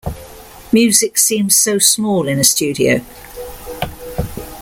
[0.71, 3.01] Music seems so small in a studio.